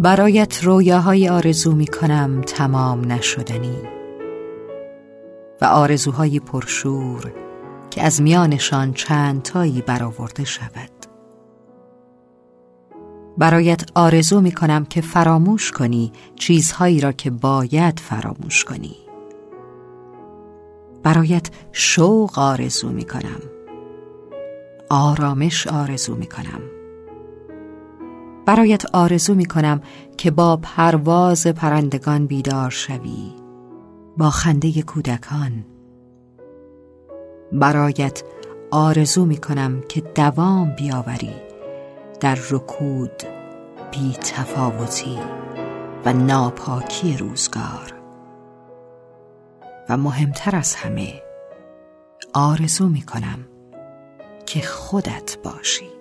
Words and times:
برایت 0.00 0.64
رویاهای 0.64 1.28
آرزو 1.28 1.72
می 1.72 1.86
کنم 1.86 2.40
تمام 2.40 3.12
نشدنی 3.12 3.76
و 5.60 5.64
آرزوهای 5.64 6.40
پرشور 6.40 7.32
که 7.90 8.02
از 8.02 8.22
میانشان 8.22 8.92
چند 8.92 9.42
تایی 9.42 9.82
برآورده 9.82 10.44
شود. 10.44 10.90
برایت 13.38 13.82
آرزو 13.94 14.40
می 14.40 14.52
کنم 14.52 14.84
که 14.84 15.00
فراموش 15.00 15.72
کنی 15.72 16.12
چیزهایی 16.36 17.00
را 17.00 17.12
که 17.12 17.30
باید 17.30 18.00
فراموش 18.00 18.64
کنی. 18.64 18.96
برایت 21.02 21.50
شوق 21.72 22.38
آرزو 22.38 22.88
می 22.88 23.04
کنم 23.04 23.40
آرامش 24.90 25.66
آرزو 25.66 26.14
می 26.16 26.26
کنم 26.26 26.77
برایت 28.48 28.94
آرزو 28.94 29.34
می 29.34 29.44
کنم 29.44 29.80
که 30.16 30.30
با 30.30 30.56
پرواز 30.56 31.46
پرندگان 31.46 32.26
بیدار 32.26 32.70
شوی. 32.70 33.34
با 34.16 34.30
خنده 34.30 34.82
کودکان. 34.82 35.64
برایت 37.52 38.22
آرزو 38.70 39.24
می 39.24 39.36
کنم 39.36 39.80
که 39.88 40.00
دوام 40.00 40.74
بیاوری 40.76 41.34
در 42.20 42.38
رکود 42.50 43.22
بی 43.90 44.12
تفاوتی 44.12 45.18
و 46.04 46.12
ناپاکی 46.12 47.16
روزگار. 47.16 47.94
و 49.88 49.96
مهمتر 49.96 50.56
از 50.56 50.74
همه 50.74 51.22
آرزو 52.34 52.88
می 52.88 53.02
کنم 53.02 53.46
که 54.46 54.60
خودت 54.60 55.38
باشی. 55.44 55.97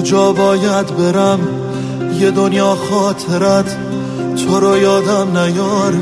کجا 0.00 0.32
باید 0.32 0.96
برم؟ 0.96 1.38
یه 2.20 2.30
دنیا 2.30 2.74
خاطرت 2.74 3.76
تو 4.36 4.60
رو 4.60 4.76
یادم 4.78 5.38
نیاره. 5.38 5.98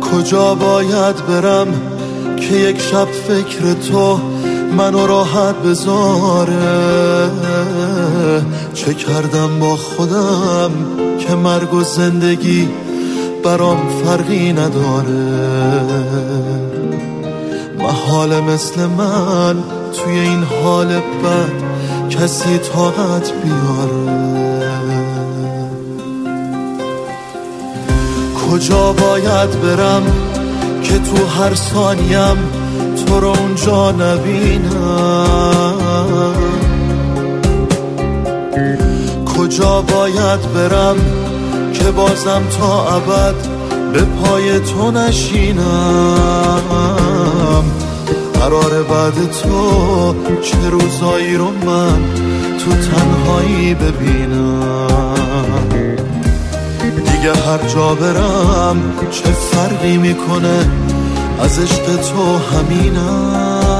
کجا 0.00 0.54
باید 0.54 1.26
برم 1.26 1.66
که 2.36 2.56
یک 2.56 2.80
شب 2.80 3.08
فکر 3.28 3.72
تو 3.72 4.20
منو 4.78 5.06
راحت 5.06 5.54
بذاره؟ 5.54 7.30
چه 8.74 8.94
کردم 8.94 9.58
با 9.60 9.76
خودم 9.76 10.70
که 11.18 11.34
مرگ 11.34 11.74
و 11.74 11.82
زندگی 11.82 12.68
برام 13.44 13.78
فرقی 14.04 14.52
نداره؟ 14.52 15.94
محال 17.84 18.40
مثل 18.40 18.86
من 18.86 19.56
توی 19.92 20.18
این 20.18 20.44
حال 20.44 20.86
بد 20.86 21.52
کسی 22.10 22.58
طاقت 22.58 23.32
بیاره. 23.32 24.24
کجا 28.50 28.92
باید 28.92 29.60
برم 29.62 30.02
که 30.82 30.98
تو 30.98 31.26
هر 31.26 31.54
ثانیم 31.54 32.36
تو 33.06 33.20
رو 33.20 33.28
اونجا 33.28 33.92
نبینم؟ 33.92 35.74
کجا 39.38 39.82
باید 39.82 40.52
برم 40.54 40.96
که 41.72 41.84
بازم 41.90 42.42
تا 42.58 42.96
ابد 42.96 43.53
به 43.94 44.02
پای 44.02 44.60
تو 44.60 44.90
نشینم. 44.90 45.64
قرار 48.34 48.82
بعد 48.82 49.30
تو 49.30 50.14
چه 50.42 50.70
روزایی 50.70 51.36
رو 51.36 51.44
من 51.44 51.98
تو 52.58 52.70
تنهایی 52.70 53.74
ببینم. 53.74 55.14
دیگه 56.80 57.32
هر 57.32 57.68
جا 57.74 57.94
برم 57.94 58.76
چه 59.10 59.30
فرقی 59.30 59.96
می‌کنه؟ 59.96 60.70
از 61.40 61.58
عشق 61.58 61.96
تو 61.96 62.38
همینم. 62.56 63.73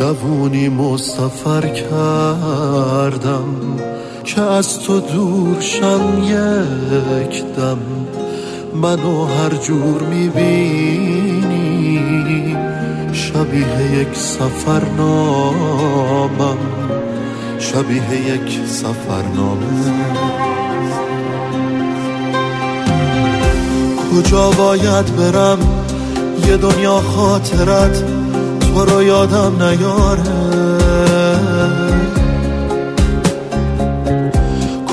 جوونی 0.00 0.68
مستفر 0.68 1.68
کردم 1.68 3.44
که 4.24 4.40
از 4.40 4.78
تو 4.80 5.00
دور 5.00 5.60
شم 5.60 6.00
یک 6.24 7.44
دم. 7.44 7.78
منو 8.74 9.24
هر 9.24 9.50
جور 9.50 10.02
می‌بینی 10.02 11.46
شبیه 13.12 14.00
یک 14.00 14.14
سفرنامم. 14.14 15.38
شبیه 17.58 18.34
یک 18.34 18.60
سفرنامه. 18.66 19.66
کجا 24.12 24.50
باید 24.50 25.16
برم؟ 25.16 25.58
یه 26.48 26.56
دنیا 26.56 27.00
خاطرت 27.00 28.19
تو 28.74 28.84
رو 28.84 29.02
یادم 29.02 29.62
نیاره. 29.62 30.22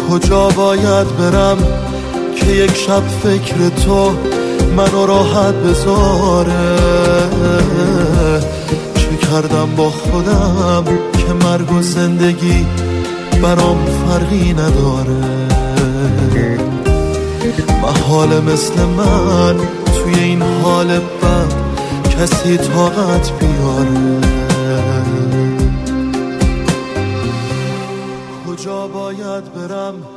کجا 0.09 0.47
باید 0.47 1.17
برم 1.17 1.57
که 2.35 2.45
یک 2.45 2.75
شب 2.75 3.07
فکر 3.23 3.69
تو 3.85 4.11
منو 4.77 5.05
راحت 5.05 5.53
بذاره؟ 5.53 6.77
چه 8.95 9.27
کردم 9.27 9.75
با 9.77 9.89
خودم 9.89 10.83
که 11.13 11.45
مرگ 11.47 11.71
و 11.71 11.81
زندگی 11.81 12.65
برام 13.41 13.77
فرقی 13.85 14.53
نداره؟ 14.53 15.47
محال 17.81 18.41
مثل 18.41 18.85
من 18.97 19.55
توی 19.85 20.23
این 20.23 20.41
حال 20.41 20.99
کسی 22.19 22.57
طاقت 22.57 23.31
بیاره. 23.39 24.21
کجا 28.47 28.87
باید 28.87 29.53
برم؟ 29.53 30.16